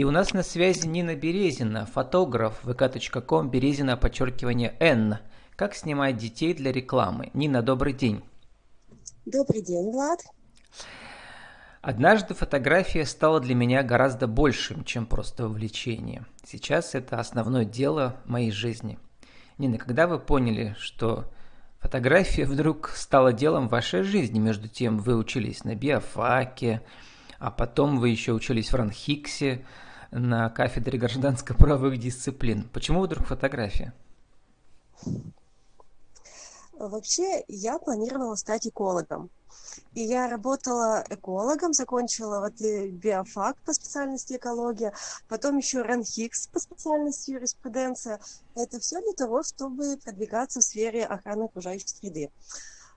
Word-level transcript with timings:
И 0.00 0.04
у 0.04 0.10
нас 0.10 0.32
на 0.32 0.42
связи 0.42 0.86
Нина 0.86 1.14
Березина, 1.14 1.84
фотограф, 1.84 2.64
vk.com, 2.64 3.50
Березина, 3.50 3.98
подчеркивание 3.98 4.74
Н. 4.80 5.18
Как 5.56 5.74
снимать 5.74 6.16
детей 6.16 6.54
для 6.54 6.72
рекламы? 6.72 7.28
Нина, 7.34 7.60
добрый 7.60 7.92
день. 7.92 8.24
Добрый 9.26 9.60
день, 9.60 9.92
Влад. 9.92 10.20
Однажды 11.82 12.32
фотография 12.32 13.04
стала 13.04 13.40
для 13.40 13.54
меня 13.54 13.82
гораздо 13.82 14.26
большим, 14.26 14.84
чем 14.84 15.04
просто 15.04 15.44
увлечение. 15.44 16.24
Сейчас 16.46 16.94
это 16.94 17.20
основное 17.20 17.66
дело 17.66 18.16
моей 18.24 18.52
жизни. 18.52 18.98
Нина, 19.58 19.76
когда 19.76 20.06
вы 20.06 20.18
поняли, 20.18 20.74
что 20.78 21.30
фотография 21.78 22.46
вдруг 22.46 22.88
стала 22.94 23.34
делом 23.34 23.68
вашей 23.68 24.02
жизни, 24.02 24.38
между 24.38 24.66
тем 24.66 24.96
вы 24.96 25.14
учились 25.14 25.62
на 25.62 25.74
биофаке, 25.74 26.80
а 27.38 27.50
потом 27.50 27.98
вы 27.98 28.08
еще 28.08 28.32
учились 28.32 28.72
в 28.72 28.76
Ранхиксе 28.76 29.62
на 30.10 30.48
кафедре 30.50 30.98
гражданско-правовых 30.98 31.98
дисциплин. 31.98 32.68
Почему 32.72 33.02
вдруг 33.02 33.26
фотография? 33.26 33.92
Вообще, 36.72 37.44
я 37.46 37.78
планировала 37.78 38.34
стать 38.36 38.66
экологом. 38.66 39.30
И 39.94 40.02
я 40.02 40.28
работала 40.28 41.04
экологом, 41.10 41.72
закончила 41.72 42.40
вот 42.40 42.60
биофак 42.60 43.56
по 43.62 43.72
специальности 43.72 44.34
экология, 44.34 44.92
потом 45.28 45.58
еще 45.58 45.82
РАНХИКС 45.82 46.46
по 46.48 46.58
специальности 46.58 47.32
юриспруденция. 47.32 48.20
Это 48.54 48.80
все 48.80 49.00
для 49.00 49.12
того, 49.12 49.42
чтобы 49.42 49.96
продвигаться 49.96 50.60
в 50.60 50.64
сфере 50.64 51.04
охраны 51.04 51.44
окружающей 51.44 51.88
среды. 51.88 52.30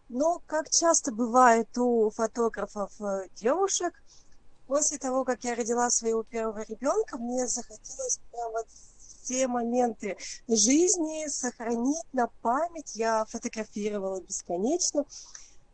Но, 0.09 0.41
как 0.45 0.69
часто 0.69 1.11
бывает 1.11 1.75
у 1.77 2.09
фотографов 2.11 2.91
э, 3.01 3.27
девушек, 3.35 3.93
после 4.67 4.97
того, 4.97 5.23
как 5.23 5.43
я 5.43 5.55
родила 5.55 5.89
своего 5.89 6.23
первого 6.23 6.63
ребенка, 6.63 7.17
мне 7.17 7.47
захотелось 7.47 8.19
прям 8.31 8.51
вот 8.51 8.67
все 9.23 9.47
моменты 9.47 10.17
жизни 10.47 11.27
сохранить 11.27 12.13
на 12.13 12.27
память. 12.41 12.95
Я 12.95 13.25
фотографировала 13.25 14.21
бесконечно. 14.21 15.05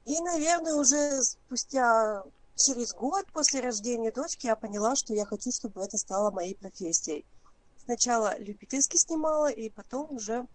И, 0.05 0.19
наверное, 0.21 0.75
уже 0.75 1.21
спустя 1.23 2.23
через 2.55 2.93
год 2.93 3.25
после 3.31 3.61
рождения 3.61 4.11
дочки 4.11 4.47
я 4.47 4.55
поняла, 4.55 4.95
что 4.95 5.13
я 5.13 5.25
хочу, 5.25 5.51
чтобы 5.51 5.81
это 5.81 5.97
стало 5.97 6.31
моей 6.31 6.55
профессией. 6.55 7.25
Сначала 7.85 8.37
любительски 8.37 8.97
снимала, 8.97 9.49
и 9.49 9.69
потом 9.69 10.13
уже 10.13 10.45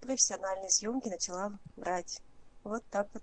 профессиональные 0.00 0.70
съемки 0.70 1.08
начала 1.08 1.58
брать. 1.76 2.20
Вот 2.64 2.82
так 2.90 3.08
вот 3.12 3.22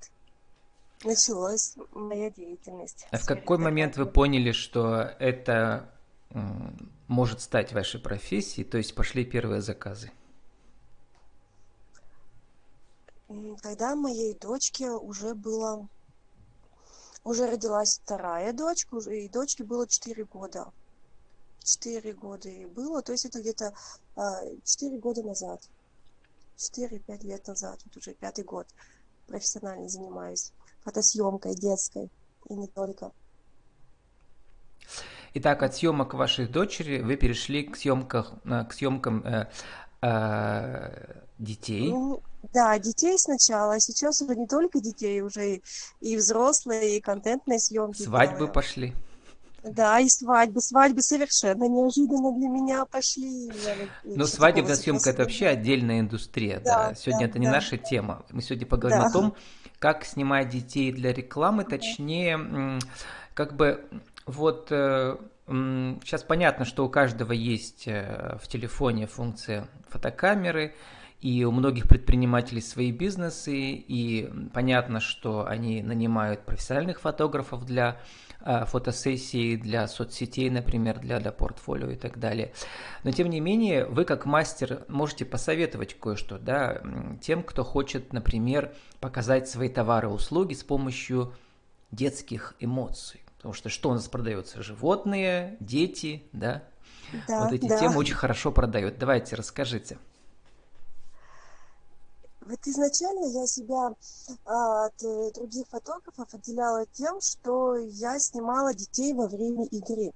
началась 1.03 1.75
моя 1.91 2.29
деятельность. 2.29 3.07
А 3.11 3.17
в 3.17 3.25
какой 3.25 3.57
момент 3.57 3.97
вы 3.97 4.05
поняли, 4.05 4.51
что 4.51 5.13
это 5.19 5.89
может 7.07 7.41
стать 7.41 7.73
вашей 7.73 7.99
профессией, 7.99 8.65
то 8.65 8.77
есть 8.77 8.95
пошли 8.95 9.25
первые 9.25 9.61
заказы? 9.61 10.11
Когда 13.61 13.95
моей 13.95 14.33
дочке 14.35 14.89
уже 14.89 15.35
было... 15.35 15.87
Уже 17.23 17.49
родилась 17.51 17.99
вторая 18.03 18.53
дочка, 18.53 18.97
и 18.97 19.27
дочке 19.27 19.65
было 19.65 19.85
4 19.85 20.23
года. 20.25 20.71
4 21.61 22.13
года 22.13 22.47
ей 22.47 22.65
было, 22.67 23.01
то 23.01 23.11
есть 23.11 23.25
это 23.25 23.41
где-то 23.41 23.73
4 24.63 24.95
а, 24.95 24.99
года 24.99 25.23
назад. 25.23 25.61
4-5 26.57 27.25
лет 27.25 27.45
назад, 27.47 27.81
вот 27.83 27.97
уже 27.97 28.13
пятый 28.13 28.45
год 28.45 28.65
профессионально 29.27 29.89
занимаюсь 29.89 30.53
фотосъемкой 30.87 31.53
детской 31.55 32.09
и 32.49 32.53
не 32.55 32.67
только. 32.67 33.11
Итак, 35.33 35.63
от 35.63 35.75
съемок 35.75 36.13
вашей 36.13 36.47
дочери 36.47 37.01
вы 37.01 37.17
перешли 37.17 37.63
к 37.63 37.75
съемкам, 37.75 38.25
э, 38.45 38.65
к 38.65 38.73
съемкам 38.73 39.23
э, 39.25 39.47
э, 40.01 41.21
детей. 41.37 41.91
Ну, 41.91 42.21
да, 42.53 42.79
детей 42.79 43.17
сначала, 43.19 43.73
а 43.73 43.79
сейчас 43.79 44.21
уже 44.21 44.35
не 44.35 44.47
только 44.47 44.79
детей, 44.79 45.21
уже 45.21 45.55
и, 45.55 45.63
и 45.99 46.15
взрослые, 46.15 46.97
и 46.97 47.01
контентные 47.01 47.59
съемки. 47.59 48.01
Свадьбы 48.01 48.37
делаю. 48.37 48.53
пошли. 48.53 48.95
Да, 49.63 49.99
и 49.99 50.07
свадьбы. 50.07 50.61
Свадьбы 50.61 51.01
совершенно 51.01 51.65
неожиданно 51.65 52.31
для 52.31 52.47
меня 52.47 52.85
пошли. 52.85 53.51
Ну, 54.05 54.25
свадебная 54.25 54.75
съемка 54.75 55.09
это 55.09 55.23
вообще 55.23 55.47
отдельная 55.47 55.99
индустрия. 55.99 56.61
Да, 56.61 56.89
да. 56.89 56.95
Сегодня 56.95 57.25
да, 57.25 57.29
это 57.29 57.39
не 57.39 57.47
да. 57.47 57.51
наша 57.53 57.77
тема. 57.77 58.25
Мы 58.31 58.41
сегодня 58.41 58.65
поговорим 58.65 59.01
да. 59.01 59.07
о 59.07 59.11
том, 59.11 59.35
как 59.79 60.05
снимать 60.05 60.49
детей 60.49 60.91
для 60.91 61.13
рекламы, 61.13 61.63
точнее, 61.63 62.79
как 63.33 63.55
бы 63.55 63.85
вот 64.25 64.67
сейчас 64.69 66.23
э, 66.23 66.25
понятно, 66.27 66.65
что 66.65 66.85
у 66.85 66.89
каждого 66.89 67.31
есть 67.31 67.87
э, 67.87 68.37
в 68.41 68.47
телефоне 68.47 69.07
функция 69.07 69.67
фотокамеры, 69.89 70.73
и 71.19 71.43
у 71.43 71.51
многих 71.51 71.87
предпринимателей 71.87 72.61
свои 72.61 72.91
бизнесы, 72.91 73.55
и 73.55 74.29
понятно, 74.53 74.99
что 74.99 75.47
они 75.47 75.81
нанимают 75.81 76.45
профессиональных 76.45 77.01
фотографов 77.01 77.65
для 77.65 77.99
э, 78.41 78.65
фотосессий, 78.65 79.57
для 79.57 79.87
соцсетей, 79.87 80.49
например, 80.51 80.99
для, 80.99 81.19
для 81.19 81.31
портфолио 81.31 81.89
и 81.89 81.95
так 81.95 82.19
далее. 82.19 82.53
Но 83.03 83.11
тем 83.11 83.29
не 83.29 83.39
менее, 83.39 83.85
вы 83.85 84.05
как 84.05 84.25
мастер 84.25 84.85
можете 84.87 85.25
посоветовать 85.25 85.99
кое-что 85.99 86.37
да, 86.37 86.83
тем, 87.19 87.41
кто 87.41 87.63
хочет, 87.63 88.13
например, 88.13 88.73
показать 88.99 89.49
свои 89.49 89.69
товары 89.69 90.09
и 90.09 90.11
услуги 90.11 90.53
с 90.53 90.63
помощью 90.63 91.33
детских 91.89 92.53
эмоций. 92.59 93.21
Потому 93.37 93.53
что 93.53 93.69
что 93.69 93.89
у 93.89 93.93
нас 93.93 94.07
продается? 94.07 94.61
Животные, 94.61 95.57
дети, 95.59 96.23
да? 96.31 96.63
да 97.27 97.43
вот 97.43 97.53
эти 97.53 97.67
да. 97.67 97.79
темы 97.79 97.97
очень 97.97 98.15
хорошо 98.15 98.51
продают. 98.51 98.97
Давайте, 98.97 99.35
расскажите. 99.35 99.97
Вот 102.47 102.65
изначально 102.65 103.25
я 103.25 103.45
себя 103.45 103.93
а, 104.45 104.85
от 104.85 105.03
э, 105.03 105.31
других 105.33 105.67
фотографов 105.67 106.33
отделяла 106.33 106.85
тем, 106.93 107.19
что 107.19 107.75
я 107.75 108.17
снимала 108.19 108.73
детей 108.73 109.13
во 109.13 109.27
время 109.27 109.65
игры. 109.65 110.13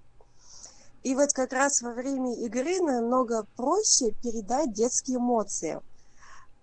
И 1.03 1.14
вот 1.14 1.34
как 1.34 1.52
раз 1.52 1.81
во 1.81 1.92
время 1.92 2.34
игры 2.36 2.80
намного 2.80 3.46
проще 3.58 4.12
передать 4.24 4.72
детские 4.72 5.18
эмоции. 5.18 5.81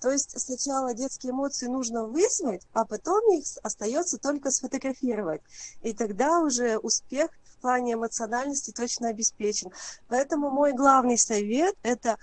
То 0.01 0.11
есть 0.11 0.41
сначала 0.41 0.95
детские 0.95 1.33
эмоции 1.33 1.67
нужно 1.67 2.05
вызвать, 2.05 2.63
а 2.73 2.87
потом 2.87 3.21
их 3.35 3.45
остается 3.63 4.17
только 4.17 4.51
сфотографировать. 4.51 5.43
И 5.83 5.93
тогда 5.93 6.41
уже 6.41 6.79
успех 6.79 7.31
в 7.45 7.61
плане 7.61 7.95
эмоциональности 7.95 8.71
точно 8.71 9.09
обеспечен. 9.09 9.71
Поэтому 10.09 10.51
мой 10.51 10.73
главный 10.73 11.19
совет– 11.19 11.75
это 11.83 12.17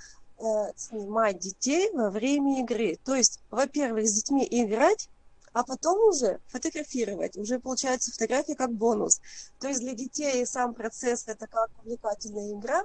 снимать 0.76 1.40
детей 1.40 1.92
во 1.94 2.10
время 2.10 2.62
игры. 2.62 2.98
То 3.04 3.16
есть, 3.16 3.40
во-первых, 3.50 4.08
с 4.08 4.14
детьми 4.14 4.48
играть, 4.50 5.10
а 5.54 5.64
потом 5.64 6.10
уже 6.10 6.40
фотографировать. 6.48 7.38
Уже 7.38 7.60
получается 7.60 8.12
фотография 8.12 8.56
как 8.56 8.74
бонус. 8.74 9.22
То 9.60 9.70
есть 9.70 9.80
для 9.80 9.94
детей 9.94 10.46
сам 10.46 10.74
процесс 10.74 11.24
это 11.28 11.48
как 11.48 11.70
увлекательная 11.82 12.52
игра, 12.54 12.84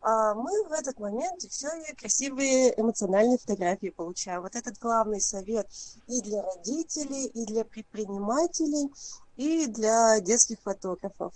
а 0.00 0.34
мы 0.34 0.68
в 0.68 0.72
этот 0.72 1.00
момент 1.00 1.42
все 1.42 1.68
красивые 1.98 2.80
эмоциональные 2.80 3.38
фотографии 3.38 3.88
получаем. 3.88 4.42
Вот 4.42 4.54
этот 4.54 4.78
главный 4.78 5.20
совет 5.20 5.66
и 6.06 6.20
для 6.20 6.42
родителей, 6.42 7.26
и 7.26 7.44
для 7.44 7.64
предпринимателей, 7.64 8.88
и 9.36 9.66
для 9.66 10.20
детских 10.20 10.60
фотографов. 10.60 11.34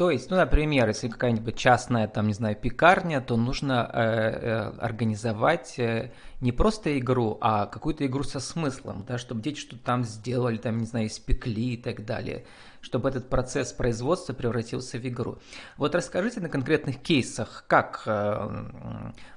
То 0.00 0.10
есть, 0.10 0.30
ну, 0.30 0.38
например, 0.38 0.88
если 0.88 1.08
какая-нибудь 1.08 1.56
частная, 1.56 2.08
там, 2.08 2.26
не 2.26 2.32
знаю, 2.32 2.56
пекарня, 2.56 3.20
то 3.20 3.36
нужно 3.36 3.86
э, 3.92 4.00
э, 4.00 4.72
организовать 4.78 5.78
э, 5.78 6.10
не 6.40 6.52
просто 6.52 6.98
игру, 6.98 7.38
а 7.40 7.66
какую-то 7.66 8.06
игру 8.06 8.22
со 8.22 8.40
смыслом, 8.40 9.04
да, 9.06 9.18
чтобы 9.18 9.42
дети 9.42 9.58
что-то 9.58 9.82
там 9.82 10.04
сделали, 10.04 10.56
там, 10.56 10.78
не 10.78 10.86
знаю, 10.86 11.06
испекли 11.06 11.74
и 11.74 11.76
так 11.76 12.04
далее 12.04 12.44
чтобы 12.80 13.08
этот 13.08 13.28
процесс 13.28 13.72
производства 13.72 14.32
превратился 14.32 14.98
в 14.98 15.06
игру. 15.06 15.38
Вот 15.76 15.94
расскажите 15.94 16.40
на 16.40 16.48
конкретных 16.48 17.00
кейсах, 17.00 17.64
как 17.66 18.02
э, 18.06 18.70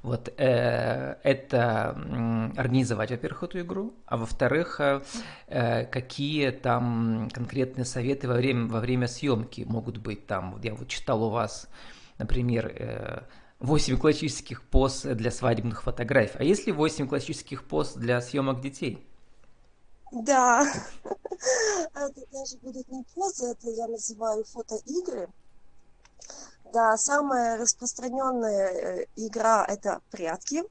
вот 0.02 0.30
э, 0.38 1.16
это 1.24 1.96
э, 1.96 2.60
организовать, 2.60 3.12
во-первых, 3.12 3.44
эту 3.44 3.60
игру, 3.60 3.94
а 4.06 4.18
во-вторых, 4.18 4.80
э, 4.80 5.02
э, 5.48 5.86
какие 5.86 6.52
там 6.52 7.30
конкретные 7.34 7.86
советы 7.86 8.28
во 8.28 8.36
время, 8.36 8.68
во 8.68 8.80
время 8.80 9.08
съемки 9.08 9.66
могут 9.68 9.98
быть 9.98 10.26
там. 10.26 10.60
Я 10.64 10.74
вот 10.74 10.88
читал 10.88 11.24
у 11.24 11.30
вас, 11.30 11.70
например, 12.18 12.68
э, 12.68 13.24
8 13.64 13.98
классических 13.98 14.62
поз 14.62 15.04
для 15.04 15.32
свадебных 15.32 15.84
фотографий. 15.84 16.38
А 16.38 16.44
есть 16.44 16.68
ли 16.68 16.74
8 16.74 17.08
классических 17.08 17.66
поз 17.66 17.94
для 17.94 18.20
съемок 18.20 18.60
детей? 18.60 19.08
Да, 20.12 20.70
это 21.96 22.22
даже 22.32 22.58
будут 22.58 22.92
не 22.92 23.04
позы, 23.16 23.52
это 23.52 23.70
я 23.70 23.88
называю 23.88 24.44
фотоигры. 24.44 25.30
Да, 26.74 26.98
самая 26.98 27.58
распространенная 27.58 28.68
э, 28.68 29.06
игра 29.16 29.66
это 29.66 30.02
прятки. 30.12 30.64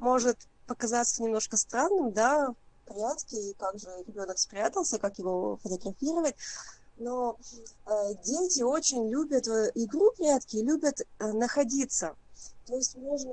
Может 0.00 0.36
показаться 0.66 1.22
немножко 1.22 1.56
странным, 1.56 2.10
да, 2.12 2.52
прятки, 2.84 3.36
и 3.36 3.54
как 3.54 3.78
же 3.78 3.88
ребенок 4.08 4.38
спрятался, 4.38 4.98
как 4.98 5.20
его 5.20 5.56
фотографировать. 5.62 6.34
но 6.96 7.38
э, 7.86 7.90
дети 8.24 8.62
очень 8.62 9.08
любят 9.08 9.46
э, 9.46 9.70
игру 9.76 10.10
прятки, 10.16 10.56
любят 10.56 11.00
э, 11.00 11.32
находиться. 11.32 12.16
То 12.66 12.76
есть 12.76 12.96
можно, 12.96 13.32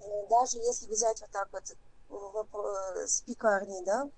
э, 0.00 0.04
даже 0.28 0.58
если 0.58 0.90
взять 0.90 1.20
вот 1.20 1.30
так 1.30 1.48
вот 1.52 1.64
э, 1.70 3.06
с 3.06 3.22
пекарней, 3.22 3.84
да, 3.84 4.08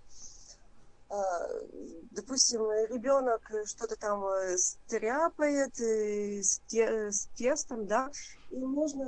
э, 1.11 1.67
допустим, 2.11 2.71
ребенок 2.93 3.51
что-то 3.67 3.97
там 3.97 4.25
э, 4.25 4.57
стряпает 4.59 5.81
э, 5.81 6.43
с 6.43 7.27
тестом, 7.37 7.87
да, 7.87 8.11
и 8.51 8.57
можно, 8.57 9.05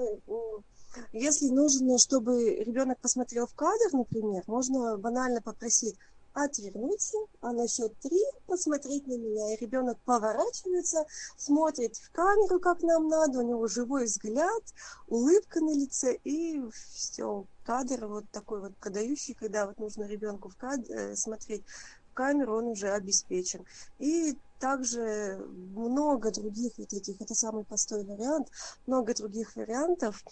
если 1.13 1.49
нужно, 1.49 1.99
чтобы 1.99 2.57
ребенок 2.57 2.99
посмотрел 3.01 3.47
в 3.47 3.55
кадр, 3.55 3.93
например, 3.93 4.43
можно 4.47 4.97
банально 4.97 5.41
попросить 5.41 5.97
отвернуться, 6.33 7.19
а 7.41 7.53
на 7.53 7.67
счет 7.69 7.93
три 8.01 8.21
посмотреть 8.47 9.07
на 9.07 9.17
меня. 9.17 9.55
И 9.55 9.61
ребенок 9.61 9.99
поворачивается, 10.05 11.05
смотрит 11.37 11.97
в 11.97 12.11
камеру, 12.13 12.61
как 12.61 12.83
нам 12.83 13.09
надо, 13.09 13.41
у 13.41 13.43
него 13.43 13.67
живой 13.67 14.05
взгляд, 14.05 14.63
улыбка 15.09 15.61
на 15.61 15.75
лице, 15.75 16.19
и 16.25 16.61
все, 16.73 17.47
кадр 17.65 18.07
вот 18.07 18.25
такой 18.31 18.61
вот 18.61 18.77
продающий, 18.77 19.35
когда 19.35 19.67
вот 19.67 19.79
нужно 19.79 20.05
ребенку 20.05 20.49
в 20.49 20.57
кадр, 20.57 20.93
э, 20.93 21.17
смотреть 21.17 21.65
в 22.11 22.15
камеру, 22.15 22.59
он 22.59 22.69
уже 22.69 22.91
обеспечен. 22.91 23.65
И 23.99 24.37
также 24.59 25.39
много 25.75 26.31
других 26.31 26.73
вот 26.79 26.93
этих, 26.93 27.21
это 27.21 27.35
самый 27.35 27.65
простой 27.65 28.05
вариант, 28.05 28.49
много 28.87 29.15
других 29.15 29.57
вариантов 29.57 30.23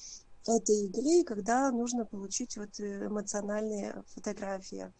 этой 0.46 0.86
игры, 0.86 1.24
когда 1.24 1.70
нужно 1.70 2.04
получить 2.04 2.56
вот 2.56 2.80
э, 2.80 3.06
эмоциональные 3.06 4.02
фотографии. 4.14 4.92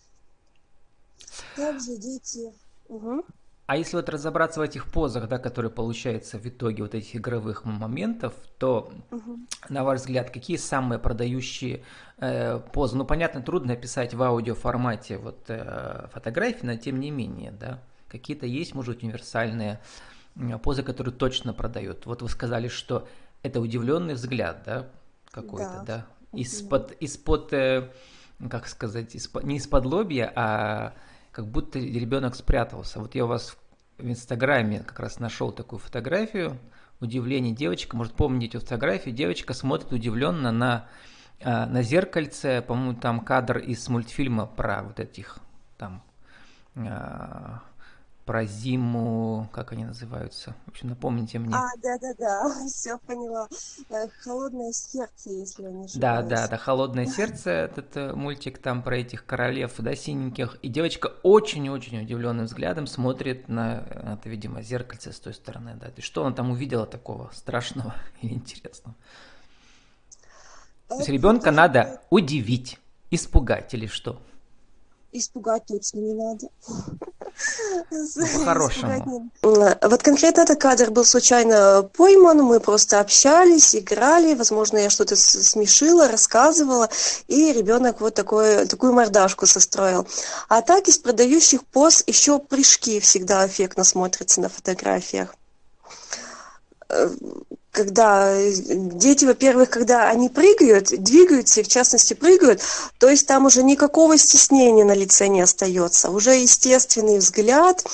Также 1.57 1.97
дети... 1.97 2.53
Угу. 2.89 3.25
А 3.67 3.77
если 3.77 3.97
вот 3.97 4.09
разобраться 4.09 4.61
в 4.61 4.63
этих 4.63 4.91
позах, 4.91 5.29
да, 5.29 5.39
которые 5.39 5.71
получаются 5.71 6.39
в 6.39 6.47
итоге 6.47 6.83
вот 6.83 6.95
этих 6.95 7.17
игровых 7.17 7.67
моментов, 7.67 8.33
то, 8.57 8.91
угу. 9.11 9.41
на 9.69 9.85
ваш 9.85 10.01
взгляд, 10.01 10.31
какие 10.31 10.57
самые 10.57 10.99
продающие 10.99 11.83
э, 12.17 12.61
позы? 12.73 12.97
Ну, 12.97 13.05
понятно, 13.05 13.43
трудно 13.43 13.75
описать 13.75 14.15
в 14.15 14.23
аудиоформате 14.23 15.19
вот 15.19 15.45
э, 15.49 16.09
фотографии, 16.15 16.65
но 16.65 16.77
тем 16.77 16.99
не 16.99 17.11
менее, 17.11 17.51
да, 17.51 17.83
какие-то 18.09 18.47
есть, 18.47 18.75
может, 18.75 19.03
универсальные 19.03 19.81
позы, 20.63 20.83
которые 20.83 21.13
точно 21.13 21.53
продают. 21.53 22.07
Вот 22.07 22.23
вы 22.23 22.29
сказали, 22.31 22.69
что 22.69 23.07
это 23.43 23.61
удивленный 23.61 24.15
взгляд, 24.15 24.63
да, 24.65 24.89
какой-то, 25.31 25.85
да, 25.87 26.07
да? 26.33 26.39
из-под, 26.39 26.93
из-под, 26.93 27.53
э, 27.53 27.91
как 28.51 28.69
сказать, 28.69 29.17
не 29.43 29.57
из-под 29.57 29.85
лобья, 29.85 30.33
а 30.35 30.95
как 31.33 31.47
будто 31.47 31.79
ребенок 31.79 32.35
спрятался. 32.35 33.01
Вот 33.01 33.15
я 33.15 33.25
у 33.25 33.29
вас 33.29 33.57
в 33.99 34.09
Инстаграме 34.09 34.81
как 34.81 35.01
раз 35.01 35.19
нашел 35.19 35.51
такую 35.53 35.81
фотографию. 35.81 36.59
Удивление 37.01 37.55
девочка, 37.55 37.97
может 37.97 38.15
помните 38.15 38.59
эту 38.59 38.67
фотографию, 38.67 39.15
девочка 39.15 39.55
смотрит 39.55 39.93
удивленно 39.93 40.51
на, 40.51 40.89
а, 41.41 41.67
на 41.67 41.83
зеркальце, 41.83 42.63
по-моему, 42.67 42.95
там 42.95 43.21
кадр 43.21 43.59
из 43.59 43.89
мультфильма 43.89 44.47
про 44.47 44.83
вот 44.83 44.99
этих 44.99 45.39
там 45.77 46.03
а, 46.75 47.63
про 48.29 48.45
зиму, 48.45 49.49
как 49.53 49.73
они 49.73 49.87
называются? 49.87 50.55
В 50.67 50.69
общем, 50.69 50.91
напомните 50.91 51.39
мне. 51.39 51.55
А, 51.55 51.71
да-да-да, 51.83 52.67
все 52.67 52.99
поняла. 52.99 53.49
Э, 53.89 54.07
холодное 54.21 54.71
сердце, 54.71 55.31
если 55.31 55.63
я 55.63 55.71
не 55.71 55.87
ошибаюсь. 55.87 55.95
Да, 55.95 56.21
да, 56.21 56.47
да, 56.47 56.59
холодное 56.59 57.07
сердце, 57.07 57.51
этот 57.51 57.97
э, 57.97 58.13
мультик 58.13 58.59
там 58.59 58.83
про 58.83 58.99
этих 58.99 59.25
королев, 59.25 59.73
да, 59.79 59.97
синеньких. 59.97 60.59
И 60.61 60.69
девочка 60.69 61.07
очень-очень 61.23 62.03
удивленным 62.03 62.45
взглядом 62.45 62.87
смотрит 62.87 63.49
на 63.49 63.79
это, 63.79 64.29
видимо, 64.29 64.61
зеркальце 64.61 65.11
с 65.11 65.21
той 65.21 65.33
стороны, 65.33 65.79
да. 65.81 65.89
И 65.97 66.03
что 66.03 66.27
она 66.27 66.37
там 66.37 66.51
увидела 66.51 66.85
такого 66.85 67.31
страшного 67.33 67.95
или 68.21 68.35
интересного? 68.35 68.95
То 70.89 70.97
есть 70.97 71.09
ребенка 71.09 71.51
надо 71.51 72.03
удивить, 72.11 72.79
испугать 73.11 73.73
или 73.73 73.87
что? 73.87 74.21
Испугать 75.13 75.65
точно 75.65 76.01
не 76.01 76.13
надо. 76.13 76.49
Ну, 77.91 78.27
по-хорошему. 78.39 79.31
Вот 79.43 80.03
конкретно 80.03 80.43
этот 80.43 80.61
кадр 80.61 80.91
был 80.91 81.05
случайно 81.05 81.89
пойман, 81.97 82.39
мы 82.39 82.61
просто 82.61 83.01
общались, 83.01 83.75
играли, 83.75 84.35
возможно, 84.35 84.79
я 84.79 84.91
что-то 84.91 85.17
смешила, 85.17 86.09
рассказывала, 86.09 86.89
и 87.29 87.53
ребенок 87.53 88.01
вот 88.01 88.15
такой, 88.15 88.67
такую 88.67 88.93
мордашку 88.93 89.47
состроил. 89.47 90.07
А 90.49 90.63
так 90.63 90.89
из 90.89 90.99
продающих 90.99 91.65
поз 91.65 92.03
еще 92.07 92.39
прыжки 92.39 93.01
всегда 93.01 93.47
эффектно 93.47 93.85
смотрятся 93.85 94.41
на 94.41 94.49
фотографиях 94.49 95.35
когда 97.79 98.33
э, 98.33 98.53
дети, 98.55 99.25
во-первых, 99.25 99.71
когда 99.71 100.09
они 100.09 100.29
прыгают, 100.29 100.89
двигаются, 100.89 101.61
и 101.61 101.63
в 101.63 101.69
частности 101.69 102.15
прыгают, 102.15 102.61
то 102.99 103.09
есть 103.09 103.27
там 103.27 103.47
уже 103.47 103.63
никакого 103.63 104.19
стеснения 104.19 104.85
на 104.85 104.95
лице 104.95 105.29
не 105.29 105.41
остается. 105.41 106.11
Уже 106.11 106.35
естественный 106.35 107.19
взгляд, 107.19 107.85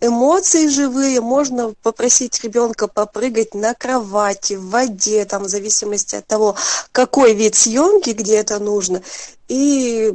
эмоции 0.00 0.68
живые. 0.68 1.20
Можно 1.20 1.74
попросить 1.82 2.42
ребенка 2.44 2.86
попрыгать 2.86 3.54
на 3.54 3.74
кровати, 3.74 4.54
в 4.54 4.68
воде, 4.68 5.24
там, 5.24 5.44
в 5.44 5.48
зависимости 5.48 6.14
от 6.14 6.26
того, 6.26 6.54
какой 6.92 7.34
вид 7.34 7.54
съемки, 7.54 8.10
где 8.10 8.36
это 8.36 8.58
нужно. 8.58 9.02
И 9.48 10.14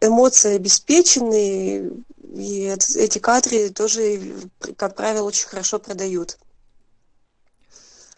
эмоции 0.00 0.56
обеспечены, 0.56 1.90
и 2.34 2.76
эти 2.96 3.18
кадры 3.18 3.70
тоже, 3.70 4.20
как 4.76 4.96
правило, 4.96 5.26
очень 5.26 5.46
хорошо 5.46 5.78
продают. 5.78 6.38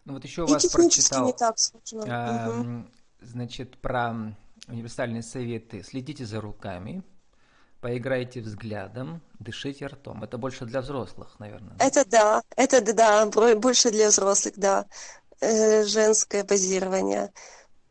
Ну 0.04 0.14
вот 0.14 0.24
еще 0.24 0.42
у 0.42 0.46
вас 0.46 0.66
прочитал, 0.66 1.26
не 1.26 1.32
так 1.32 1.58
сложно. 1.58 2.04
Э, 2.04 2.50
угу. 2.50 2.86
значит, 3.20 3.80
про 3.80 4.34
универсальные 4.68 5.22
советы. 5.22 5.82
Следите 5.84 6.26
за 6.26 6.40
руками, 6.40 7.02
поиграйте 7.80 8.40
взглядом, 8.40 9.22
дышите 9.38 9.86
ртом. 9.86 10.24
Это 10.24 10.38
больше 10.38 10.64
для 10.64 10.80
взрослых, 10.80 11.36
наверное. 11.38 11.76
Это 11.78 12.04
да, 12.04 12.42
это 12.56 12.80
да, 12.92 13.26
больше 13.56 13.90
для 13.90 14.08
взрослых, 14.08 14.54
да. 14.56 14.86
Э, 15.40 15.84
женское 15.84 16.44
позирование. 16.44 17.32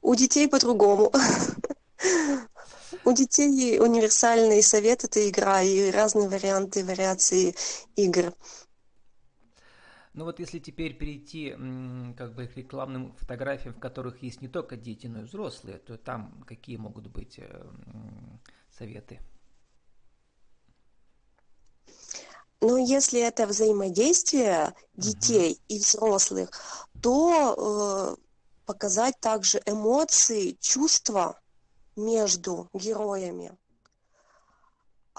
У 0.02 0.16
детей 0.16 0.48
по-другому. 0.48 1.12
У 3.04 3.14
детей 3.14 3.80
универсальный 3.80 4.62
совет– 4.62 5.04
это 5.06 5.28
игра 5.28 5.62
и 5.62 5.92
разные 5.92 6.30
варианты, 6.30 6.84
вариации 6.84 7.56
игр. 7.96 8.34
Ну 10.14 10.26
вот 10.26 10.40
если 10.40 10.60
теперь 10.60 10.98
перейти 10.98 11.52
как 12.18 12.36
бы 12.36 12.48
к 12.48 12.58
рекламным 12.58 13.14
фотографиям, 13.14 13.74
в 13.74 13.80
которых 13.80 14.22
есть 14.22 14.42
не 14.42 14.50
только 14.50 14.76
дети, 14.76 15.08
но 15.08 15.22
и 15.22 15.24
взрослые, 15.24 15.78
то 15.78 15.98
там 15.98 16.44
какие 16.46 16.76
могут 16.76 17.08
быть 17.08 17.40
э, 17.40 17.66
советы? 18.70 19.20
Ну, 22.60 22.78
если 22.78 23.22
это 23.22 23.48
взаимодействие 23.48 24.74
детей 24.94 25.54
uh-huh. 25.54 25.64
и 25.70 25.80
взрослых, 25.80 26.50
то 27.02 28.18
э, 28.18 28.22
показать 28.66 29.20
также 29.20 29.62
эмоции, 29.66 30.58
чувства 30.60 31.42
между 31.96 32.70
героями 32.74 33.58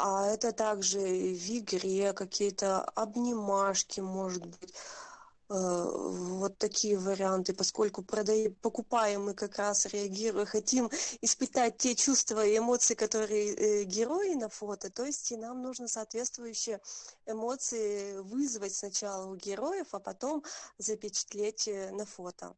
а 0.04 0.26
это 0.26 0.52
также 0.52 0.98
в 0.98 1.58
игре 1.58 2.12
какие-то 2.12 2.82
обнимашки, 2.82 4.00
может 4.00 4.44
быть, 4.44 4.74
э, 5.48 5.54
вот 5.54 6.58
такие 6.58 6.98
варианты, 6.98 7.54
поскольку 7.54 8.02
продаем, 8.02 8.52
покупаем 8.56 9.26
мы 9.26 9.34
как 9.34 9.58
раз 9.58 9.86
реагируем, 9.86 10.46
хотим 10.46 10.90
испытать 11.20 11.78
те 11.78 11.94
чувства 11.94 12.44
и 12.44 12.58
эмоции, 12.58 12.94
которые 12.94 13.54
э, 13.54 13.84
герои 13.84 14.34
на 14.34 14.48
фото, 14.48 14.90
то 14.90 15.04
есть 15.04 15.30
и 15.30 15.36
нам 15.36 15.62
нужно 15.62 15.86
соответствующие 15.86 16.80
эмоции 17.26 18.18
вызвать 18.18 18.74
сначала 18.74 19.26
у 19.30 19.36
героев, 19.36 19.86
а 19.92 20.00
потом 20.00 20.42
запечатлеть 20.78 21.68
э, 21.68 21.92
на 21.92 22.06
фото. 22.06 22.56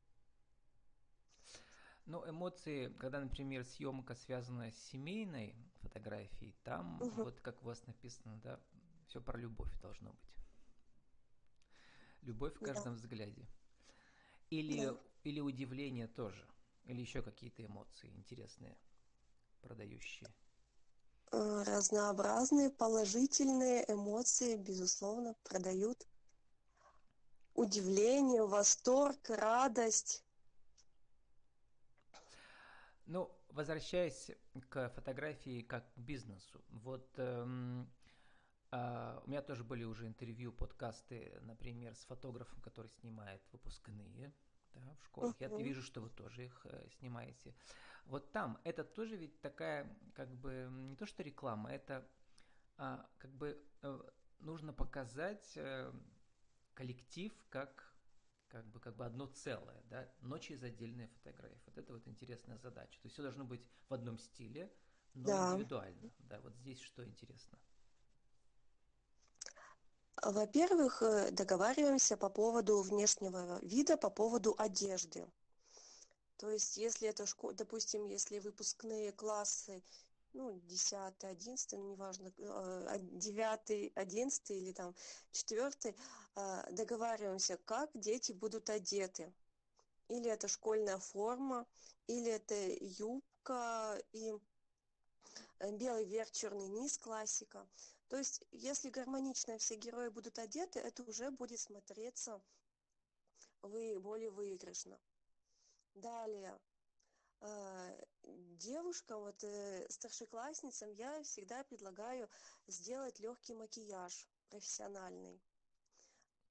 Ну, 2.07 2.29
эмоции, 2.29 2.89
когда, 2.99 3.21
например, 3.21 3.65
съемка 3.65 4.15
связана 4.15 4.71
с 4.71 4.77
семейной 4.91 5.57
фотографией, 5.81 6.55
там, 6.63 7.01
угу. 7.01 7.25
вот 7.25 7.41
как 7.41 7.63
у 7.63 7.67
вас 7.67 7.87
написано, 7.87 8.39
да, 8.43 8.61
все 9.07 9.23
про 9.23 9.39
любовь 9.39 9.73
должно 9.81 10.13
быть. 10.13 10.35
Любовь 12.21 12.55
в 12.57 12.61
каждом 12.61 12.95
да. 12.95 13.01
взгляде. 13.01 13.47
Или, 14.51 14.87
да. 14.87 15.01
или 15.23 15.41
удивление 15.41 16.07
тоже. 16.07 16.47
Или 16.85 17.01
еще 17.01 17.23
какие-то 17.23 17.65
эмоции 17.65 18.11
интересные, 18.11 18.77
продающие. 19.63 20.29
Э, 21.33 21.63
разнообразные 21.63 22.71
положительные 22.71 23.85
эмоции, 23.91 24.57
безусловно, 24.57 25.35
продают. 25.43 26.07
Удивление, 27.55 28.47
восторг, 28.47 29.31
радость 29.31 30.24
ну, 33.07 33.31
возвращаясь 33.51 34.31
к 34.69 34.89
фотографии 34.91 35.63
как 35.63 35.93
к 35.95 35.99
бизнесу, 35.99 36.65
вот 36.71 37.09
эм, 37.19 37.91
а, 38.71 39.23
у 39.25 39.31
меня 39.31 39.43
тоже 39.43 39.63
были 39.63 39.85
уже 39.85 40.07
интервью, 40.07 40.53
подкасты, 40.53 41.39
например, 41.43 41.95
с 41.95 42.05
фотографом, 42.05 42.61
который 42.61 42.89
снимает 42.89 43.41
выпускные 43.53 44.35
да, 44.75 44.97
в 45.01 45.05
школах. 45.05 45.35
Uh-huh. 45.41 45.59
Я 45.59 45.63
вижу, 45.63 45.83
что 45.83 46.01
вы 46.01 46.11
тоже 46.11 46.47
их 46.47 46.67
э, 46.67 46.89
снимаете. 46.99 47.55
Вот 48.07 48.33
там 48.33 48.59
это 48.65 48.83
тоже 48.85 49.17
ведь 49.17 49.41
такая, 49.41 49.97
как 50.15 50.35
бы, 50.35 50.69
не 50.71 50.97
то 50.97 51.07
что 51.07 51.23
реклама, 51.23 51.73
это 51.73 52.07
а, 52.77 53.09
как 53.19 53.31
бы 53.33 53.63
э, 53.83 54.01
нужно 54.41 54.73
показать 54.73 55.53
э, 55.57 55.93
коллектив 56.75 57.33
как 57.49 57.94
как 58.55 58.67
бы, 58.67 58.79
как 58.79 58.95
бы 58.95 59.05
одно 59.05 59.27
целое, 59.27 59.83
да, 59.91 60.09
но 60.21 60.39
через 60.39 60.63
отдельные 60.63 61.09
фотографии. 61.09 61.61
Вот 61.67 61.77
это 61.77 61.93
вот 61.93 62.07
интересная 62.07 62.57
задача. 62.59 63.01
То 63.01 63.07
есть 63.07 63.15
все 63.15 63.23
должно 63.23 63.45
быть 63.45 63.61
в 63.89 63.95
одном 63.95 64.17
стиле, 64.17 64.73
но 65.15 65.27
да. 65.27 65.53
индивидуально. 65.53 66.13
Да, 66.21 66.41
вот 66.41 66.55
здесь 66.55 66.81
что 66.81 67.05
интересно. 67.05 67.59
Во-первых, 70.23 71.03
э, 71.03 71.33
договариваемся 71.33 72.17
по 72.17 72.31
поводу 72.31 72.81
внешнего 72.83 73.59
вида, 73.65 73.97
по 73.97 74.09
поводу 74.09 74.55
одежды. 74.57 75.27
То 76.37 76.49
есть, 76.49 76.77
если 76.77 77.09
это, 77.09 77.27
школа, 77.27 77.55
допустим, 77.55 78.07
если 78.07 78.39
выпускные 78.39 79.11
классы, 79.11 79.83
ну, 80.35 80.61
10, 80.61 81.25
11, 81.25 81.73
ну, 81.73 81.91
неважно, 81.93 82.31
9, 82.37 83.93
а, 83.97 84.01
11 84.01 84.51
или 84.51 84.73
там 84.73 84.95
4, 85.33 85.95
а, 86.35 86.71
договариваемся, 86.71 87.57
как 87.65 87.91
дети 87.95 88.33
будут 88.33 88.69
одеты. 88.71 89.33
Или 90.09 90.29
это 90.31 90.49
школьная 90.49 90.99
форма, 90.99 91.67
или 92.07 92.31
это 92.31 92.55
юбка 92.81 93.99
и 94.13 94.35
э, 95.61 95.73
белый 95.73 96.05
верх, 96.05 96.31
черный 96.31 96.69
низ, 96.69 96.99
классика. 96.99 97.67
То 98.09 98.19
есть, 98.19 98.45
если 98.53 98.91
гармонично 98.91 99.57
все 99.57 99.77
герои 99.77 100.09
будут 100.11 100.39
одеты, 100.39 100.79
это 100.79 101.03
уже 101.05 101.31
будет 101.31 101.59
смотреться 101.61 102.43
вы, 103.63 103.99
более 103.99 104.31
выигрышно. 104.31 105.01
Далее, 105.95 106.59
э, 107.41 108.05
девушкам, 108.59 109.21
вот 109.23 109.43
э, 109.45 109.87
старшеклассницам 109.91 110.91
я 110.93 111.23
всегда 111.23 111.65
предлагаю 111.65 112.29
сделать 112.67 113.21
легкий 113.21 113.55
макияж 113.55 114.29
профессиональный. 114.51 115.41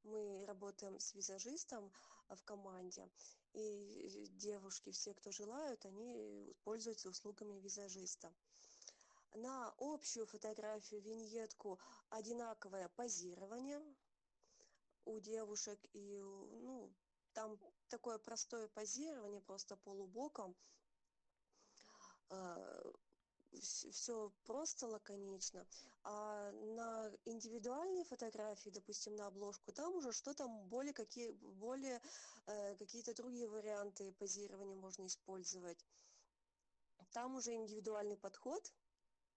Мы 0.03 0.45
работаем 0.45 0.99
с 0.99 1.13
визажистом 1.13 1.91
в 2.29 2.43
команде, 2.43 3.09
и 3.53 4.27
девушки, 4.31 4.91
все, 4.91 5.13
кто 5.13 5.31
желают, 5.31 5.85
они 5.85 6.55
пользуются 6.63 7.09
услугами 7.09 7.59
визажиста 7.59 8.33
на 9.35 9.73
общую 9.79 10.25
фотографию, 10.25 11.01
виньетку 11.01 11.79
одинаковое 12.09 12.89
позирование 12.89 13.81
у 15.05 15.19
девушек 15.19 15.79
и 15.93 16.19
ну 16.19 16.91
там 17.33 17.59
такое 17.89 18.19
простое 18.19 18.67
позирование 18.67 19.41
просто 19.41 19.75
полубоком 19.77 20.51
а, 20.51 20.82
все 23.61 24.31
просто 24.45 24.87
лаконично 24.87 25.65
а 26.03 26.51
на 26.51 27.11
индивидуальные 27.25 28.03
фотографии 28.05 28.69
допустим 28.69 29.15
на 29.15 29.27
обложку 29.27 29.71
там 29.71 29.93
уже 29.95 30.11
что 30.11 30.33
то 30.33 30.47
более 30.47 30.93
какие 30.93 31.31
более 31.31 32.01
э, 32.47 32.75
какие-то 32.77 33.13
другие 33.13 33.47
варианты 33.47 34.11
позирования 34.13 34.75
можно 34.75 35.05
использовать 35.05 35.85
там 37.11 37.35
уже 37.35 37.53
индивидуальный 37.53 38.17
подход 38.17 38.73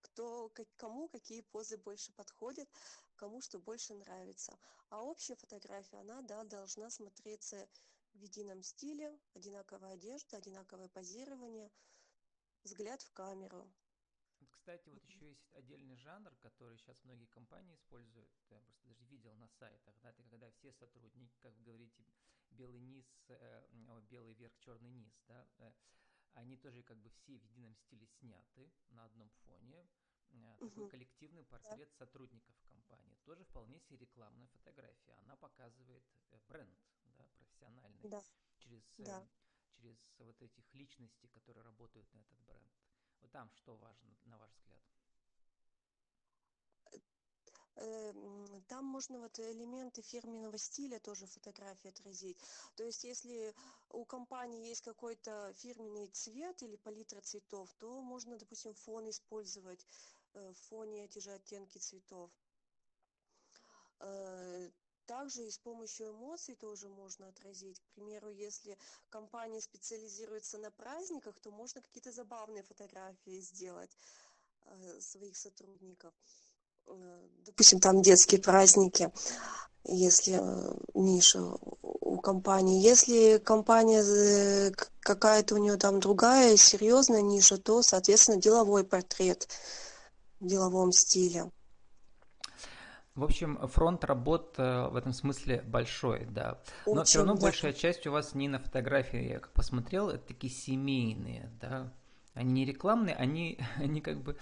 кто, 0.01 0.51
кому 0.77 1.09
какие 1.09 1.43
позы 1.43 1.77
больше 1.77 2.13
подходят, 2.13 2.69
кому 3.17 3.41
что 3.41 3.59
больше 3.59 3.95
нравится. 3.95 4.57
А 4.89 5.03
общая 5.03 5.37
фотография, 5.37 5.99
она, 5.99 6.23
да, 6.23 6.45
должна 6.45 6.91
смотреться 6.91 7.69
в 8.15 8.19
едином 8.19 8.63
стиле, 8.63 9.19
одинаковая 9.35 9.95
одежда, 9.95 10.37
одинаковое 10.37 10.89
позирование, 10.89 11.71
взгляд 12.67 13.01
в 13.03 13.13
камеру. 13.13 13.67
Кстати, 14.51 14.89
вот 14.91 15.03
еще 15.05 15.29
есть 15.29 15.49
отдельный 15.55 15.97
жанр, 15.97 16.35
который 16.37 16.77
сейчас 16.79 17.03
многие 17.05 17.27
компании 17.27 17.75
используют. 17.75 18.29
Я 18.51 18.61
просто 18.61 18.87
даже 18.89 19.05
видел 19.07 19.35
на 19.37 19.49
сайтах, 19.49 19.95
да, 20.03 20.11
это 20.11 20.23
когда 20.25 20.51
все 20.51 20.73
сотрудники, 20.73 21.37
как 21.41 21.55
вы 21.57 21.65
говорите, 21.65 22.05
белый 22.51 22.81
низ, 22.81 23.07
э, 23.29 23.69
белый 24.11 24.35
верх, 24.35 24.57
черный 24.59 24.91
низ, 24.91 25.15
да, 25.27 25.49
э, 25.59 25.73
они 26.35 26.57
тоже 26.57 26.83
как 26.83 26.99
бы 26.99 27.11
все 27.11 27.39
в 27.39 27.45
едином 27.45 27.75
стиле 27.77 28.07
сняты 28.07 28.71
на 28.91 29.05
одном 29.07 29.31
фоне. 29.45 29.89
Э, 30.31 30.57
такой 30.59 30.85
угу. 30.85 30.91
коллективный 30.91 31.45
портрет 31.45 31.89
да. 31.89 32.05
сотрудников 32.05 32.55
компании. 32.69 33.17
Тоже 33.25 33.45
вполне 33.45 33.79
себе 33.81 33.99
рекламная 33.99 34.49
фотография. 34.49 35.15
Она 35.23 35.37
показывает 35.37 36.05
бренд, 36.49 36.79
да, 37.17 37.27
профессиональный. 37.37 38.09
Да. 38.09 38.23
Через, 38.59 38.83
да. 38.99 39.27
Э, 39.77 39.83
через 39.83 40.11
вот 40.19 40.41
этих 40.43 40.75
личностей, 40.75 41.29
которые 41.29 41.65
работают 41.65 42.13
на 42.15 42.21
этот 42.21 42.39
бренд. 42.41 42.73
Вот 43.21 43.31
там 43.31 43.51
что 43.55 43.77
важно, 43.77 44.17
на 44.25 44.39
ваш 44.39 44.51
взгляд? 44.53 44.81
Эм, 47.77 48.63
там 48.69 48.87
можно 48.87 49.19
вот 49.19 49.39
элементы 49.39 50.01
фирменного 50.01 50.57
стиля 50.57 50.99
тоже 50.99 51.27
фотографии 51.27 51.89
отразить. 51.89 52.39
То 52.75 52.85
есть 52.85 53.05
если 53.05 53.55
у 53.91 54.05
компании 54.07 54.69
есть 54.69 54.83
какой-то 54.83 55.53
фирменный 55.59 56.09
цвет 56.09 56.63
или 56.63 56.77
палитра 56.77 57.21
цветов, 57.21 57.73
то 57.79 58.01
можно, 58.01 58.39
допустим, 58.39 58.75
фон 58.75 59.11
использовать 59.11 59.87
э, 60.33 60.53
в 60.53 60.59
фоне 60.69 61.05
эти 61.05 61.19
же 61.19 61.33
оттенки 61.33 61.79
цветов. 61.79 62.31
Также 65.07 65.47
и 65.47 65.51
с 65.51 65.59
помощью 65.59 66.11
эмоций 66.11 66.57
тоже 66.57 66.89
можно 66.89 67.29
отразить. 67.29 67.81
К 67.81 67.95
примеру, 67.95 68.29
если 68.31 68.77
компания 69.09 69.61
специализируется 69.61 70.59
на 70.59 70.71
праздниках, 70.73 71.39
то 71.41 71.51
можно 71.51 71.81
какие-то 71.81 72.11
забавные 72.11 72.65
фотографии 72.65 73.41
сделать 73.41 73.91
э, 74.65 75.01
своих 75.01 75.37
сотрудников. 75.37 76.13
Э, 76.89 77.29
допустим, 77.45 77.79
там 77.79 78.03
детские 78.03 78.41
праздники, 78.41 79.13
если 79.85 80.41
э, 80.41 80.75
ниша 80.95 81.41
у 81.83 82.19
компании. 82.19 82.83
Если 82.83 83.39
компания 83.39 84.73
какая-то 85.01 85.55
у 85.55 85.59
нее 85.59 85.77
там 85.77 86.01
другая, 86.01 86.57
серьезная 86.57 87.23
ниша, 87.23 87.59
то, 87.59 87.83
соответственно, 87.83 88.39
деловой 88.41 88.83
портрет 88.83 89.49
в 90.41 90.47
деловом 90.49 90.91
стиле. 90.91 91.53
В 93.17 93.25
общем, 93.25 93.59
фронт 93.67 94.05
работ 94.05 94.57
в 94.59 94.95
этом 94.97 95.13
смысле 95.13 95.63
большой, 95.63 96.27
да. 96.27 96.61
Но 96.87 96.93
Очень, 96.93 97.05
все 97.05 97.19
равно 97.19 97.35
да. 97.35 97.41
большая 97.41 97.73
часть 97.73 98.07
у 98.07 98.13
вас 98.13 98.35
не 98.35 98.47
на 98.47 98.59
фотографии, 98.59 99.31
я 99.31 99.41
как 99.41 99.53
посмотрел, 99.53 100.11
это 100.11 100.29
такие 100.29 100.53
семейные, 100.53 101.51
да. 101.61 101.93
Они 102.35 102.53
не 102.53 102.65
рекламные, 102.67 103.17
они, 103.17 103.59
они 103.77 104.01
как 104.01 104.23
бы 104.23 104.37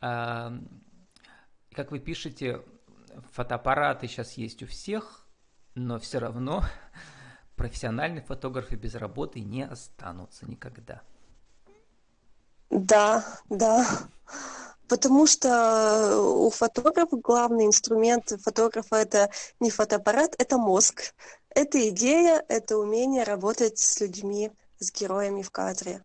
а, 0.00 0.52
как 1.72 1.90
вы 1.90 1.98
пишете, 1.98 2.62
фотоаппараты 3.32 4.08
сейчас 4.08 4.32
есть 4.34 4.62
у 4.62 4.66
всех, 4.66 5.26
но 5.74 5.98
все 5.98 6.18
равно 6.18 6.64
профессиональные 7.56 8.22
фотографы 8.22 8.76
без 8.76 8.94
работы 8.94 9.40
не 9.40 9.62
останутся 9.62 10.48
никогда. 10.48 11.02
Да, 12.70 13.24
да. 13.48 13.86
Потому 14.88 15.26
что 15.26 16.20
у 16.20 16.50
фотографа 16.50 17.16
главный 17.16 17.66
инструмент 17.66 18.32
фотографа 18.42 18.96
это 18.96 19.30
не 19.60 19.70
фотоаппарат, 19.70 20.34
это 20.38 20.56
мозг. 20.56 21.14
Это 21.50 21.88
идея, 21.90 22.44
это 22.48 22.78
умение 22.78 23.24
работать 23.24 23.78
с 23.78 24.00
людьми, 24.00 24.50
с 24.78 24.92
героями 24.92 25.42
в 25.42 25.50
кадре. 25.50 26.02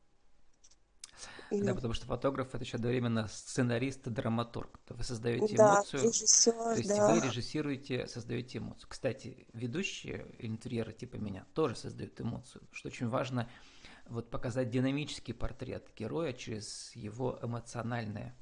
Да, 1.52 1.76
потому 1.76 1.94
что 1.94 2.08
фотограф 2.08 2.56
это 2.56 2.64
еще 2.64 2.78
одновременно 2.78 3.28
сценарист 3.28 4.08
и 4.08 4.10
драматург. 4.10 4.80
Вы 4.90 5.04
создаете 5.04 5.56
да, 5.56 5.76
эмоцию. 5.76 6.04
Режиссер, 6.04 6.54
то 6.54 6.74
есть 6.74 6.90
да. 6.90 7.14
вы 7.14 7.20
режиссируете, 7.20 8.08
создаете 8.08 8.58
эмоцию. 8.58 8.90
Кстати, 8.90 9.46
ведущие 9.54 10.26
интерьеры 10.40 10.94
типа 10.94 11.18
меня 11.18 11.46
тоже 11.54 11.76
создают 11.76 12.20
эмоцию, 12.20 12.64
что 12.72 12.88
очень 12.88 13.08
важно 13.08 13.48
вот 14.08 14.32
показать 14.32 14.72
динамический 14.72 15.34
портрет 15.34 15.88
героя 15.96 16.34
через 16.34 16.92
его 16.96 17.38
эмоциональное 17.42 18.36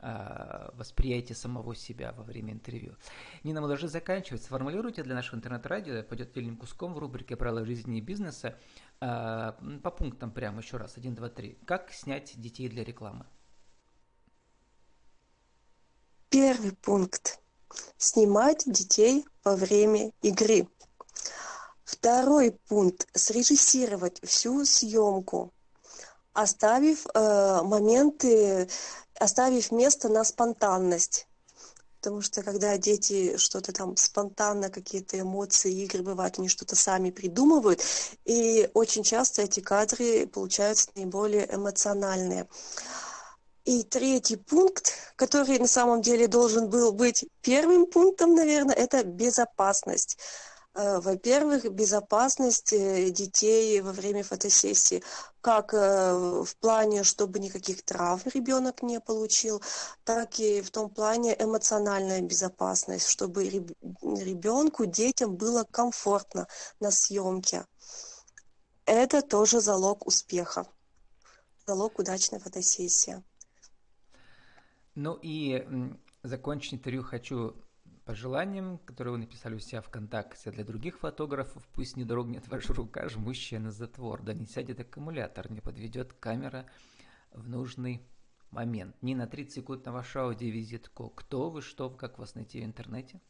восприятие 0.00 1.36
самого 1.36 1.74
себя 1.74 2.12
во 2.12 2.22
время 2.22 2.52
интервью. 2.52 2.96
Нина, 3.42 3.60
мы 3.60 3.68
должны 3.68 3.88
заканчивать. 3.88 4.42
Сформулируйте 4.42 5.02
для 5.02 5.14
нашего 5.14 5.36
интернет-радио, 5.36 6.02
пойдет 6.02 6.30
отдельным 6.30 6.56
куском 6.56 6.94
в 6.94 6.98
рубрике 6.98 7.36
«Правила 7.36 7.64
жизни 7.64 7.98
и 7.98 8.00
бизнеса» 8.00 8.58
а, 9.00 9.52
по 9.82 9.90
пунктам 9.90 10.30
прямо 10.30 10.60
еще 10.60 10.76
раз, 10.76 10.96
1, 10.96 11.14
2, 11.14 11.28
3. 11.28 11.58
Как 11.66 11.92
снять 11.92 12.40
детей 12.40 12.68
для 12.68 12.84
рекламы? 12.84 13.26
Первый 16.28 16.72
пункт. 16.72 17.40
Снимать 17.96 18.64
детей 18.66 19.24
во 19.44 19.56
время 19.56 20.12
игры. 20.22 20.68
Второй 21.84 22.52
пункт. 22.68 23.08
Срежиссировать 23.14 24.20
всю 24.22 24.64
съемку 24.64 25.52
оставив 26.42 27.06
э, 27.14 27.60
моменты, 27.62 28.68
оставив 29.18 29.72
место 29.72 30.08
на 30.08 30.24
спонтанность. 30.24 31.26
потому 31.98 32.22
что 32.22 32.42
когда 32.42 32.78
дети 32.78 33.36
что-то 33.38 33.72
там 33.72 33.96
спонтанно, 33.96 34.70
какие-то 34.70 35.18
эмоции, 35.18 35.82
игры 35.84 36.02
бывают, 36.04 36.38
они 36.38 36.48
что-то 36.48 36.76
сами 36.76 37.10
придумывают, 37.10 37.82
и 38.24 38.70
очень 38.74 39.02
часто 39.02 39.42
эти 39.42 39.58
кадры 39.60 40.28
получаются 40.28 40.90
наиболее 40.94 41.52
эмоциональные. 41.52 42.46
И 43.64 43.82
третий 43.82 44.36
пункт, 44.36 44.92
который 45.16 45.58
на 45.58 45.66
самом 45.66 46.02
деле 46.02 46.28
должен 46.28 46.70
был 46.70 46.92
быть 46.92 47.26
первым 47.42 47.86
пунктом, 47.86 48.34
наверное, 48.34 48.76
это 48.76 49.02
безопасность. 49.02 50.18
Э, 50.78 51.00
во-первых, 51.00 51.64
безопасность 51.72 52.72
э, 52.72 53.10
детей 53.10 53.80
во 53.80 53.90
время 53.90 54.22
фотосессии, 54.22 55.02
как 55.40 55.74
э, 55.74 56.44
в 56.44 56.56
плане, 56.60 57.02
чтобы 57.02 57.40
никаких 57.40 57.82
травм 57.82 58.30
ребенок 58.32 58.84
не 58.84 59.00
получил, 59.00 59.60
так 60.04 60.38
и 60.38 60.60
в 60.60 60.70
том 60.70 60.88
плане 60.88 61.34
эмоциональная 61.36 62.20
безопасность, 62.20 63.08
чтобы 63.08 63.48
ребенку, 63.48 64.86
детям 64.86 65.34
было 65.34 65.64
комфортно 65.64 66.46
на 66.78 66.92
съемке. 66.92 67.66
Это 68.84 69.20
тоже 69.20 69.60
залог 69.60 70.06
успеха, 70.06 70.64
залог 71.66 71.98
удачной 71.98 72.38
фотосессии. 72.38 73.24
Ну 74.94 75.18
и 75.20 75.66
закончить 76.22 76.74
интервью 76.74 77.02
хочу 77.02 77.56
пожеланием, 78.08 78.78
которое 78.86 79.10
вы 79.10 79.18
написали 79.18 79.54
у 79.54 79.58
себя 79.58 79.82
ВКонтакте 79.82 80.50
для 80.50 80.64
других 80.64 80.98
фотографов. 80.98 81.62
Пусть 81.74 81.94
не 81.98 82.04
дрогнет 82.04 82.48
ваша 82.48 82.72
рука, 82.72 83.06
жмущая 83.06 83.60
на 83.60 83.70
затвор, 83.70 84.22
да 84.22 84.32
не 84.32 84.46
сядет 84.46 84.80
аккумулятор, 84.80 85.50
не 85.52 85.60
подведет 85.60 86.14
камера 86.14 86.64
в 87.32 87.50
нужный 87.50 88.00
момент. 88.50 88.96
Нина, 89.02 89.26
30 89.26 89.52
секунд 89.52 89.84
на 89.84 89.92
вашу 89.92 90.20
аудиовизитку. 90.20 91.10
Кто 91.10 91.50
вы, 91.50 91.60
что 91.60 91.90
как 91.90 92.18
вас 92.18 92.34
найти 92.34 92.62
в 92.62 92.64
интернете? 92.64 93.20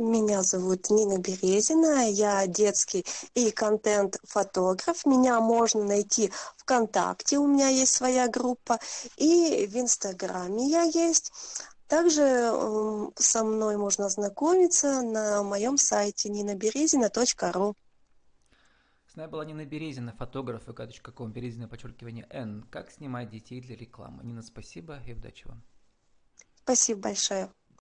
Меня 0.00 0.42
зовут 0.42 0.88
Нина 0.88 1.18
Березина, 1.18 2.08
я 2.08 2.46
детский 2.46 3.04
и 3.34 3.50
контент-фотограф. 3.50 5.04
Меня 5.04 5.40
можно 5.40 5.84
найти 5.84 6.32
ВКонтакте, 6.56 7.38
у 7.38 7.46
меня 7.46 7.68
есть 7.68 7.92
своя 7.92 8.26
группа, 8.26 8.78
и 9.18 9.68
в 9.70 9.76
Инстаграме 9.76 10.70
я 10.70 10.84
есть. 10.84 11.32
Также 11.90 12.22
эм, 12.22 13.12
со 13.16 13.42
мной 13.42 13.76
можно 13.76 14.06
ознакомиться 14.06 15.02
на 15.02 15.42
моем 15.42 15.76
сайте 15.76 16.28
ninabерезина.ру. 16.28 17.74
С 19.08 19.16
нами 19.16 19.28
была 19.28 19.44
Нина 19.44 19.64
Березина, 19.64 20.12
фотограф 20.12 20.68
vk.com, 20.68 21.32
Березина, 21.32 21.66
подчеркивание 21.66 22.28
N. 22.30 22.62
Как 22.70 22.92
снимать 22.92 23.28
детей 23.28 23.60
для 23.60 23.74
рекламы. 23.74 24.22
Нина, 24.22 24.42
спасибо 24.42 25.00
и 25.04 25.14
удачи 25.14 25.48
вам. 25.48 25.64
Спасибо 26.62 27.00
большое. 27.00 27.50